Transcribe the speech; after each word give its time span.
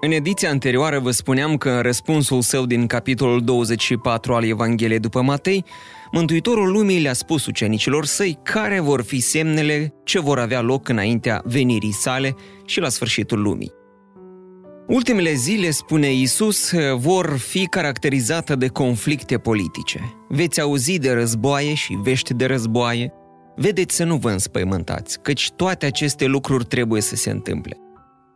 În 0.00 0.10
ediția 0.10 0.50
anterioară 0.50 0.98
vă 0.98 1.10
spuneam 1.10 1.56
că 1.56 1.70
în 1.70 1.80
răspunsul 1.80 2.42
său 2.42 2.66
din 2.66 2.86
capitolul 2.86 3.44
24 3.44 4.34
al 4.34 4.44
Evangheliei 4.44 4.98
după 4.98 5.22
Matei, 5.22 5.64
Mântuitorul 6.12 6.70
lumii 6.70 7.00
le-a 7.00 7.12
spus 7.12 7.46
ucenicilor 7.46 8.04
săi 8.04 8.38
care 8.42 8.80
vor 8.80 9.02
fi 9.02 9.20
semnele 9.20 9.94
ce 10.04 10.20
vor 10.20 10.38
avea 10.38 10.60
loc 10.60 10.88
înaintea 10.88 11.42
venirii 11.44 11.92
sale 11.92 12.34
și 12.64 12.80
la 12.80 12.88
sfârșitul 12.88 13.42
lumii. 13.42 13.72
Ultimele 14.86 15.32
zile, 15.32 15.70
spune 15.70 16.12
Isus, 16.12 16.72
vor 16.94 17.36
fi 17.38 17.66
caracterizate 17.66 18.54
de 18.54 18.68
conflicte 18.68 19.38
politice. 19.38 20.14
Veți 20.28 20.60
auzi 20.60 20.98
de 20.98 21.12
războaie 21.12 21.74
și 21.74 21.98
vești 22.02 22.34
de 22.34 22.46
războaie. 22.46 23.12
Vedeți 23.56 23.96
să 23.96 24.04
nu 24.04 24.16
vă 24.16 24.30
înspăimântați, 24.30 25.20
căci 25.22 25.50
toate 25.50 25.86
aceste 25.86 26.26
lucruri 26.26 26.64
trebuie 26.64 27.00
să 27.00 27.16
se 27.16 27.30
întâmple. 27.30 27.89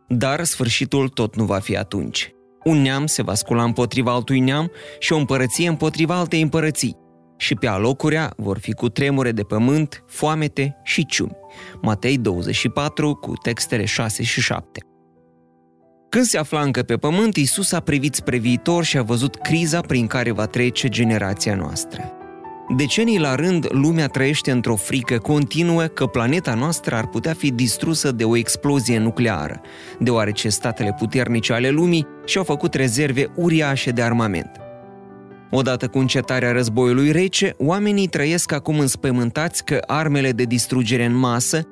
Dar 0.07 0.43
sfârșitul 0.43 1.09
tot 1.09 1.35
nu 1.35 1.43
va 1.43 1.59
fi 1.59 1.77
atunci. 1.77 2.29
Un 2.63 2.81
neam 2.81 3.05
se 3.05 3.21
va 3.21 3.33
scula 3.33 3.63
împotriva 3.63 4.13
altui 4.13 4.39
neam 4.39 4.71
și 4.99 5.13
o 5.13 5.17
împărăție 5.17 5.67
împotriva 5.67 6.15
altei 6.15 6.41
împărății. 6.41 6.97
Și 7.37 7.55
pe 7.55 7.67
alocurea 7.67 8.33
vor 8.37 8.59
fi 8.59 8.73
cu 8.73 8.89
tremure 8.89 9.31
de 9.31 9.43
pământ, 9.43 10.03
foamete 10.07 10.77
și 10.83 11.05
ciumi. 11.05 11.37
Matei 11.81 12.17
24 12.17 13.15
cu 13.15 13.33
textele 13.33 13.85
6 13.85 14.23
și 14.23 14.41
7. 14.41 14.79
Când 16.09 16.25
se 16.25 16.37
afla 16.37 16.61
încă 16.61 16.83
pe 16.83 16.95
pământ, 16.95 17.37
Iisus 17.37 17.71
a 17.71 17.79
privit 17.79 18.15
spre 18.15 18.37
viitor 18.37 18.83
și 18.83 18.97
a 18.97 19.01
văzut 19.01 19.35
criza 19.35 19.81
prin 19.81 20.07
care 20.07 20.31
va 20.31 20.45
trece 20.45 20.89
generația 20.89 21.55
noastră. 21.55 22.24
Decenii 22.69 23.19
la 23.19 23.35
rând, 23.35 23.67
lumea 23.69 24.07
trăiește 24.07 24.51
într-o 24.51 24.75
frică 24.75 25.17
continuă 25.17 25.83
că 25.83 26.05
planeta 26.05 26.53
noastră 26.53 26.95
ar 26.95 27.07
putea 27.07 27.33
fi 27.33 27.51
distrusă 27.51 28.11
de 28.11 28.23
o 28.23 28.37
explozie 28.37 28.97
nucleară, 28.97 29.61
deoarece 29.99 30.49
statele 30.49 30.95
puternice 30.99 31.53
ale 31.53 31.69
lumii 31.69 32.07
și-au 32.25 32.43
făcut 32.43 32.73
rezerve 32.73 33.31
uriașe 33.35 33.91
de 33.91 34.01
armament. 34.01 34.51
Odată 35.51 35.87
cu 35.87 35.97
încetarea 35.97 36.51
războiului 36.51 37.11
rece, 37.11 37.55
oamenii 37.57 38.07
trăiesc 38.07 38.51
acum 38.51 38.79
înspăimântați 38.79 39.65
că 39.65 39.79
armele 39.87 40.31
de 40.31 40.43
distrugere 40.43 41.05
în 41.05 41.15
masă, 41.15 41.67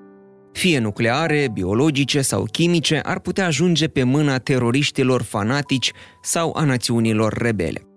fie 0.52 0.80
nucleare, 0.80 1.47
biologice 1.53 2.22
sau 2.22 2.45
chimice, 2.52 3.00
ar 3.03 3.19
putea 3.19 3.45
ajunge 3.45 3.88
pe 3.88 4.03
mâna 4.03 4.38
teroriștilor 4.38 5.22
fanatici 5.22 5.91
sau 6.22 6.55
a 6.57 6.63
națiunilor 6.63 7.33
rebele. 7.33 7.88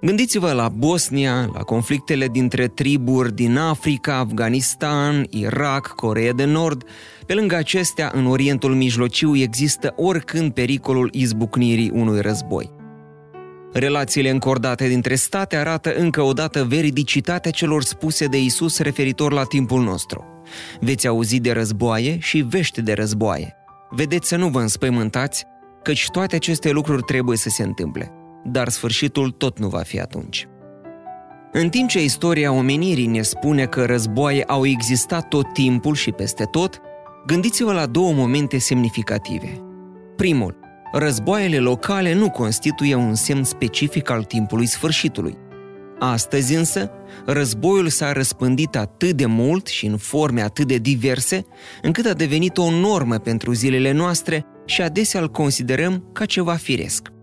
Gândiți-vă 0.00 0.52
la 0.52 0.68
Bosnia, 0.68 1.50
la 1.52 1.62
conflictele 1.62 2.26
dintre 2.26 2.68
triburi 2.68 3.34
din 3.34 3.56
Africa, 3.56 4.16
Afganistan, 4.16 5.26
Irak, 5.30 5.86
Coreea 5.86 6.32
de 6.32 6.44
Nord. 6.44 6.84
Pe 7.26 7.34
lângă 7.34 7.56
acestea, 7.56 8.10
în 8.14 8.26
Orientul 8.26 8.74
Mijlociu 8.74 9.36
există 9.36 9.92
oricând 9.96 10.52
pericolul 10.52 11.08
izbucnirii 11.12 11.90
unui 11.94 12.20
război. 12.20 12.70
Relațiile 13.72 14.30
încordate 14.30 14.88
dintre 14.88 15.14
state 15.14 15.56
arată 15.56 15.94
încă 15.94 16.22
o 16.22 16.32
dată 16.32 16.64
veridicitatea 16.64 17.50
celor 17.50 17.82
spuse 17.82 18.26
de 18.26 18.42
Isus 18.42 18.78
referitor 18.78 19.32
la 19.32 19.44
timpul 19.44 19.82
nostru. 19.82 20.24
Veți 20.80 21.06
auzi 21.06 21.40
de 21.40 21.52
războaie 21.52 22.18
și 22.20 22.38
vești 22.38 22.82
de 22.82 22.92
războaie. 22.92 23.54
Vedeți 23.90 24.28
să 24.28 24.36
nu 24.36 24.48
vă 24.48 24.60
înspăimântați, 24.60 25.44
căci 25.82 26.08
toate 26.12 26.36
aceste 26.36 26.70
lucruri 26.70 27.02
trebuie 27.02 27.36
să 27.36 27.48
se 27.48 27.62
întâmple 27.62 28.23
dar 28.44 28.68
sfârșitul 28.68 29.30
tot 29.30 29.58
nu 29.58 29.68
va 29.68 29.82
fi 29.82 30.00
atunci. 30.00 30.48
În 31.52 31.68
timp 31.68 31.88
ce 31.88 32.02
istoria 32.02 32.52
omenirii 32.52 33.06
ne 33.06 33.22
spune 33.22 33.66
că 33.66 33.84
războaie 33.84 34.42
au 34.42 34.66
existat 34.66 35.28
tot 35.28 35.52
timpul 35.52 35.94
și 35.94 36.10
peste 36.10 36.44
tot, 36.44 36.80
gândiți-vă 37.26 37.72
la 37.72 37.86
două 37.86 38.12
momente 38.12 38.58
semnificative. 38.58 39.60
Primul, 40.16 40.56
războaiele 40.92 41.58
locale 41.58 42.14
nu 42.14 42.30
constituie 42.30 42.94
un 42.94 43.14
semn 43.14 43.44
specific 43.44 44.10
al 44.10 44.24
timpului 44.24 44.66
sfârșitului. 44.66 45.36
Astăzi 45.98 46.54
însă, 46.54 46.90
războiul 47.26 47.88
s-a 47.88 48.12
răspândit 48.12 48.76
atât 48.76 49.16
de 49.16 49.26
mult 49.26 49.66
și 49.66 49.86
în 49.86 49.96
forme 49.96 50.40
atât 50.40 50.66
de 50.66 50.76
diverse, 50.76 51.46
încât 51.82 52.06
a 52.06 52.12
devenit 52.12 52.58
o 52.58 52.70
normă 52.70 53.18
pentru 53.18 53.52
zilele 53.52 53.92
noastre 53.92 54.46
și 54.64 54.82
adesea 54.82 55.20
îl 55.20 55.30
considerăm 55.30 56.04
ca 56.12 56.24
ceva 56.24 56.54
firesc. 56.54 57.13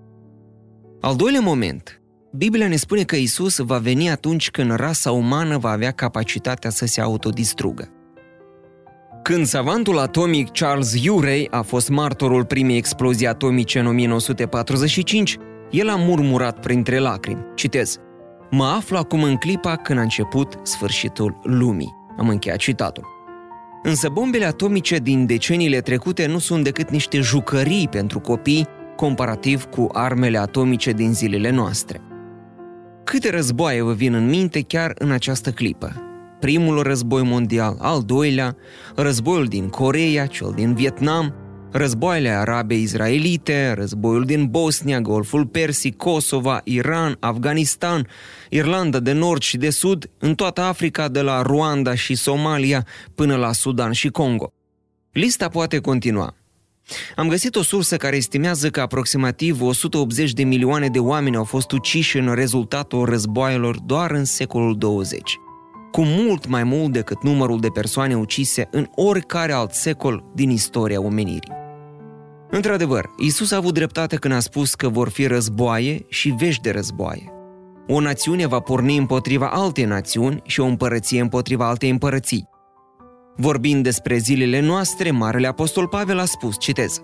Al 1.01 1.15
doilea 1.15 1.41
moment, 1.41 2.01
Biblia 2.31 2.67
ne 2.67 2.75
spune 2.75 3.03
că 3.03 3.15
Isus 3.15 3.57
va 3.57 3.77
veni 3.77 4.09
atunci 4.09 4.51
când 4.51 4.75
rasa 4.75 5.11
umană 5.11 5.57
va 5.57 5.69
avea 5.69 5.91
capacitatea 5.91 6.69
să 6.69 6.85
se 6.85 7.01
autodistrugă. 7.01 7.89
Când 9.23 9.45
savantul 9.45 9.99
atomic 9.99 10.51
Charles 10.51 11.07
Urey 11.07 11.47
a 11.51 11.61
fost 11.61 11.89
martorul 11.89 12.45
primei 12.45 12.77
explozii 12.77 13.27
atomice 13.27 13.79
în 13.79 13.85
1945, 13.85 15.37
el 15.69 15.89
a 15.89 15.95
murmurat 15.95 16.59
printre 16.59 16.99
lacrimi. 16.99 17.45
Citez. 17.55 17.97
Mă 18.51 18.65
aflu 18.65 18.97
acum 18.97 19.23
în 19.23 19.35
clipa 19.35 19.75
când 19.75 19.99
a 19.99 20.01
început 20.01 20.59
sfârșitul 20.63 21.39
lumii. 21.43 21.95
Am 22.17 22.29
încheiat 22.29 22.57
citatul. 22.57 23.07
Însă 23.83 24.09
bombele 24.09 24.45
atomice 24.45 24.97
din 24.97 25.25
deceniile 25.25 25.81
trecute 25.81 26.25
nu 26.25 26.39
sunt 26.39 26.63
decât 26.63 26.89
niște 26.89 27.19
jucării 27.19 27.87
pentru 27.87 28.19
copii 28.19 28.67
comparativ 29.01 29.63
cu 29.63 29.87
armele 29.91 30.37
atomice 30.37 30.91
din 30.91 31.13
zilele 31.13 31.49
noastre. 31.49 32.01
Câte 33.03 33.29
războaie 33.29 33.81
vă 33.81 33.93
vin 33.93 34.13
în 34.13 34.29
minte 34.29 34.61
chiar 34.61 34.91
în 34.97 35.11
această 35.11 35.51
clipă? 35.51 36.01
Primul 36.39 36.81
război 36.81 37.23
mondial, 37.23 37.77
al 37.79 38.01
doilea, 38.01 38.55
războiul 38.95 39.45
din 39.45 39.67
Coreea, 39.67 40.25
cel 40.25 40.51
din 40.55 40.73
Vietnam, 40.73 41.33
războaiele 41.71 42.29
arabe 42.29 42.75
izraelite, 42.75 43.73
războiul 43.73 44.25
din 44.25 44.45
Bosnia, 44.45 44.99
Golful 44.99 45.45
Persic, 45.45 45.97
Kosova, 45.97 46.61
Iran, 46.63 47.17
Afganistan, 47.19 48.07
Irlanda 48.49 48.99
de 48.99 49.11
Nord 49.11 49.41
și 49.41 49.57
de 49.57 49.69
Sud, 49.69 50.09
în 50.19 50.35
toată 50.35 50.61
Africa 50.61 51.07
de 51.07 51.21
la 51.21 51.41
Ruanda 51.41 51.95
și 51.95 52.15
Somalia 52.15 52.85
până 53.15 53.35
la 53.35 53.51
Sudan 53.53 53.91
și 53.91 54.09
Congo. 54.09 54.53
Lista 55.11 55.47
poate 55.47 55.79
continua. 55.79 56.35
Am 57.15 57.27
găsit 57.27 57.55
o 57.55 57.63
sursă 57.63 57.97
care 57.97 58.15
estimează 58.15 58.69
că 58.69 58.81
aproximativ 58.81 59.61
180 59.61 60.33
de 60.33 60.43
milioane 60.43 60.87
de 60.87 60.99
oameni 60.99 61.35
au 61.35 61.43
fost 61.43 61.71
uciși 61.71 62.17
în 62.17 62.33
rezultatul 62.33 63.05
războaielor 63.05 63.79
doar 63.79 64.11
în 64.11 64.25
secolul 64.25 64.77
20, 64.77 65.39
cu 65.91 66.01
mult 66.03 66.47
mai 66.47 66.63
mult 66.63 66.91
decât 66.91 67.23
numărul 67.23 67.59
de 67.59 67.67
persoane 67.67 68.15
ucise 68.15 68.67
în 68.71 68.87
oricare 68.95 69.51
alt 69.51 69.71
secol 69.71 70.23
din 70.35 70.49
istoria 70.49 71.01
omenirii. 71.01 71.59
Într-adevăr, 72.49 73.09
Isus 73.17 73.51
a 73.51 73.55
avut 73.55 73.73
dreptate 73.73 74.15
când 74.15 74.33
a 74.33 74.39
spus 74.39 74.75
că 74.75 74.89
vor 74.89 75.09
fi 75.09 75.27
războaie 75.27 76.05
și 76.09 76.29
vești 76.29 76.61
de 76.61 76.71
războaie. 76.71 77.31
O 77.87 77.99
națiune 77.99 78.47
va 78.47 78.59
porni 78.59 78.97
împotriva 78.97 79.49
altei 79.49 79.85
națiuni 79.85 80.41
și 80.45 80.59
o 80.59 80.65
împărăție 80.65 81.21
împotriva 81.21 81.67
altei 81.67 81.89
împărății. 81.89 82.49
Vorbind 83.41 83.83
despre 83.83 84.17
zilele 84.17 84.59
noastre, 84.59 85.11
Marele 85.11 85.47
Apostol 85.47 85.87
Pavel 85.87 86.19
a 86.19 86.25
spus, 86.25 86.59
citez, 86.59 87.01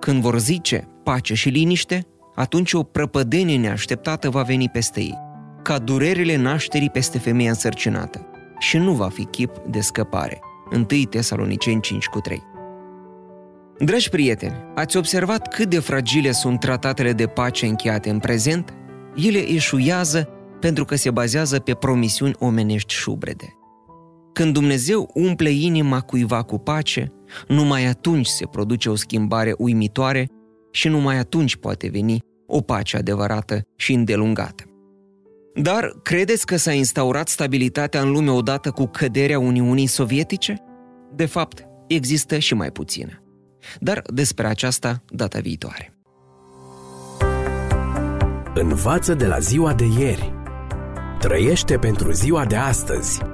Când 0.00 0.20
vor 0.22 0.38
zice 0.38 0.88
pace 1.02 1.34
și 1.34 1.48
liniște, 1.48 2.06
atunci 2.34 2.72
o 2.72 2.82
prăpădenie 2.82 3.58
neașteptată 3.58 4.30
va 4.30 4.42
veni 4.42 4.68
peste 4.68 5.00
ei, 5.00 5.18
ca 5.62 5.78
durerile 5.78 6.36
nașterii 6.36 6.90
peste 6.90 7.18
femeia 7.18 7.48
însărcinată, 7.48 8.26
și 8.58 8.76
nu 8.76 8.92
va 8.92 9.08
fi 9.08 9.24
chip 9.24 9.50
de 9.70 9.80
scăpare. 9.80 10.40
1 10.72 10.84
Tesaloniceni 11.10 11.80
5 11.80 12.06
cu 12.06 12.20
3 12.20 12.42
Dragi 13.78 14.08
prieteni, 14.08 14.56
ați 14.74 14.96
observat 14.96 15.54
cât 15.54 15.68
de 15.68 15.78
fragile 15.78 16.32
sunt 16.32 16.60
tratatele 16.60 17.12
de 17.12 17.26
pace 17.26 17.66
încheiate 17.66 18.10
în 18.10 18.18
prezent? 18.18 18.74
Ele 19.14 19.38
eșuiază 19.38 20.28
pentru 20.60 20.84
că 20.84 20.96
se 20.96 21.10
bazează 21.10 21.58
pe 21.58 21.74
promisiuni 21.74 22.34
omenești 22.38 22.94
șubrede. 22.94 23.58
Când 24.34 24.52
Dumnezeu 24.52 25.10
umple 25.14 25.50
inima 25.50 26.00
cuiva 26.00 26.42
cu 26.42 26.58
pace, 26.58 27.12
numai 27.48 27.84
atunci 27.86 28.26
se 28.26 28.46
produce 28.46 28.90
o 28.90 28.94
schimbare 28.94 29.54
uimitoare 29.58 30.28
și 30.70 30.88
numai 30.88 31.18
atunci 31.18 31.56
poate 31.56 31.88
veni 31.88 32.18
o 32.46 32.60
pace 32.60 32.96
adevărată 32.96 33.60
și 33.76 33.92
îndelungată. 33.92 34.64
Dar 35.54 35.92
credeți 36.02 36.46
că 36.46 36.56
s-a 36.56 36.72
instaurat 36.72 37.28
stabilitatea 37.28 38.00
în 38.00 38.10
lume 38.10 38.30
odată 38.30 38.70
cu 38.70 38.86
căderea 38.86 39.38
Uniunii 39.38 39.86
Sovietice? 39.86 40.56
De 41.14 41.26
fapt, 41.26 41.66
există 41.86 42.38
și 42.38 42.54
mai 42.54 42.70
puțină. 42.70 43.22
Dar 43.80 44.02
despre 44.14 44.46
aceasta 44.46 45.02
data 45.10 45.38
viitoare. 45.38 45.98
Învață 48.54 49.14
de 49.14 49.26
la 49.26 49.38
ziua 49.38 49.74
de 49.74 49.84
ieri 49.98 50.34
Trăiește 51.18 51.78
pentru 51.78 52.12
ziua 52.12 52.44
de 52.44 52.56
astăzi. 52.56 53.33